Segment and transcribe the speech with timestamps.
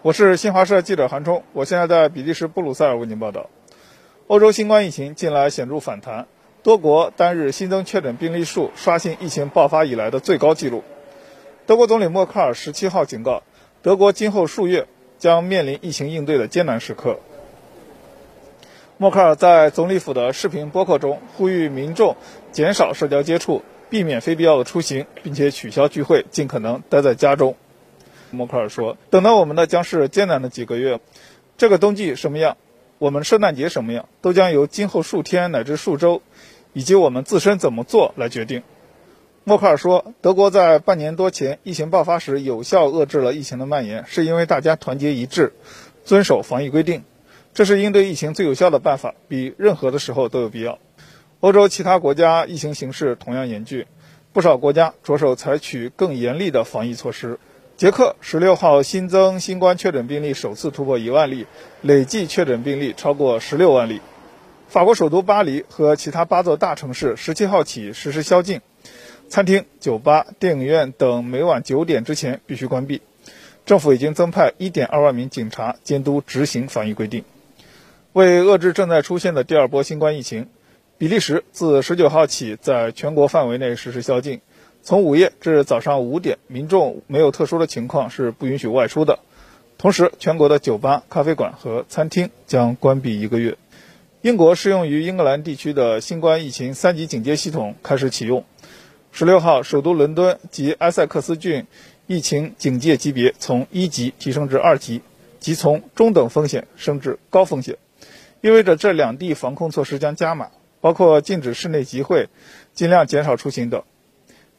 [0.00, 3.50] 我是新华社记者韩冲，我现在在比利时布鲁塞尔为您报道。
[4.28, 6.28] 欧洲新冠疫情近来显著反弹，
[6.62, 10.84] 多国单日新增确诊病例数刷新疫情爆发以来的最高纪录。
[11.66, 13.42] 德国总理默克尔十七号警告，
[13.82, 14.86] 德国今后数月
[15.18, 17.18] 将面临疫情应对的艰难时刻。
[18.98, 22.16] 默克尔在总理府的视频播客中呼吁民众
[22.52, 27.56] 减少社交接触，避免非必要的出行，并且取消聚会，尽可能待在家中。
[28.30, 31.00] 默克尔说：“等到我们的将是艰难的几个月。
[31.56, 32.56] 这个冬季什么样，
[32.98, 36.22] 我们圣诞节什么样，都将由今后数天乃至数周，
[36.72, 38.62] 以及我们自身怎么做来决定。”
[39.44, 45.54] 默克尔说：“德国在半年多前疫情爆发时有效遏制了疫情的蔓延，是因为大家团结一致，
[46.04, 47.04] 遵守防疫规定。
[47.54, 50.78] 这是应对疫情最有效的办法，比任何的时候都有必要。”
[51.40, 53.86] 欧洲其他国家疫情形势同样严峻，
[54.32, 57.38] 不少国家着手采取更严厉的防疫措施。
[57.78, 61.46] 捷克十六号新增新冠确诊病例首次突破一万例，
[61.80, 64.00] 累计确诊病例超过十六万例。
[64.66, 68.62] 法国首都巴黎和其他八座大城市十七号起实施宵禁，
[69.28, 73.00] 餐厅、酒吧、电影院等每晚九点之前必须关闭。
[73.64, 77.22] 政府已经增派一点二万名警察监督执行防疫规定。
[78.12, 80.48] 为遏制正在出现的第二波新冠疫情，
[80.98, 84.40] 比利时自十九号起在全国范围内实施宵禁。
[84.88, 89.18] 从午夜至早上五点，民众没有特殊的情况是不允许外出的。
[89.76, 93.58] 同时，全国的酒吧、咖啡馆和餐厅将关闭一个月。
[94.22, 98.46] 英国适用于英格兰地区的新冠疫情三级警戒系统开始启用。
[99.12, 101.66] 十六号，首都伦敦及埃塞克斯郡
[102.06, 105.02] 疫情警戒级别从一级提升至二级，
[105.38, 107.76] 即从中等风险升至高风险，
[108.40, 110.48] 意味着这两地防控措施将加码，
[110.80, 112.30] 包括禁止室内集会、
[112.72, 113.82] 尽量减少出行等。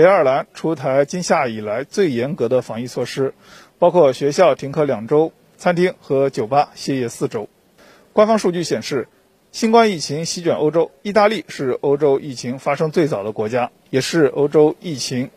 [0.00, 3.34] 北爱尔兰出台今夏以来最严格的防疫措施，
[3.78, 7.50] 包括学校停课两周，餐厅和酒吧歇业四周。
[8.14, 9.08] 官方数据显示，
[9.52, 15.28] 新冠疫情席卷欧洲，意大利是欧洲疫情发生最早的国家，也是欧洲疫情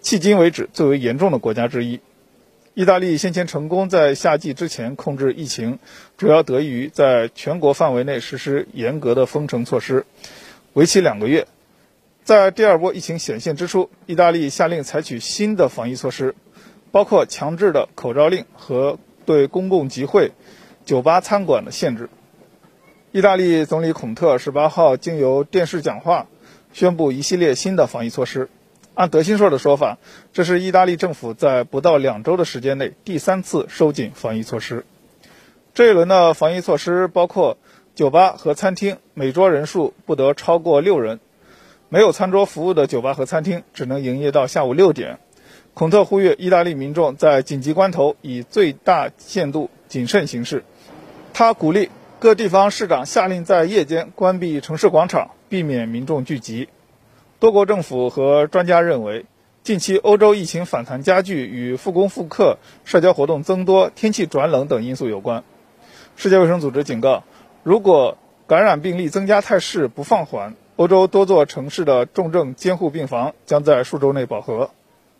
[0.00, 1.98] 迄今为止最为严重的国家之一。
[2.74, 5.80] 意大利先前成功在夏季之前控制疫情，
[6.16, 10.06] 主要得益于在全国范围内实施严格的封城措施，
[10.74, 11.48] 为期两个月。
[12.28, 16.34] 在第二波疫情显现之初，意大利下令采取新的防疫措施，
[16.92, 20.32] 包括强制的口罩令和对公共集会、
[20.84, 22.10] 酒吧、餐馆的限制。
[23.12, 26.26] 意大利总理孔特十八号经由电视讲话，
[26.74, 28.50] 宣布一系列新的防疫措施。
[28.92, 29.96] 按德新社的说法，
[30.34, 34.84] 这是意大利政府在不到两周的时间内第三次收紧防疫措施。
[35.72, 37.56] 这一轮的防疫措施包括
[37.94, 41.20] 酒吧和餐厅每桌人数不得超过六人。
[41.90, 45.18] 没有餐桌服务的酒吧和餐厅只能营业到下午六点。
[45.72, 50.64] 孔特呼吁意大利民众在紧急关头以最大限度谨慎行事。
[51.32, 51.88] 他鼓励
[52.18, 56.68] 各地方市长下令在夜间关闭城市广场，避免民众聚集。
[57.38, 59.24] 多国政府和专家认为，
[59.62, 65.44] 近期欧洲疫情反弹加剧与复工复课、社交活动增多、天气转冷等因素有关。
[66.16, 67.22] 世界卫生组织警告，
[67.62, 74.70] 如果感染病例增加态势不放缓，欧洲多座城市的重症监护病房将在数周内饱和。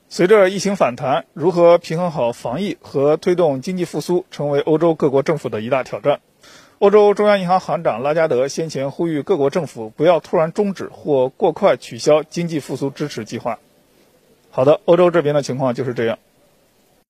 [0.09, 6.21] 随着疫情反弹，如何平衡好防疫和推动经济复苏，成为欧洲各国政府的一大挑战。
[6.79, 13.59] 欧洲中央银行行长拉加德先前呼吁各国政府不要突然终止或过快取消经济复苏支持计划。
[14.53, 16.21] 好的，欧洲这边的情况就是这样。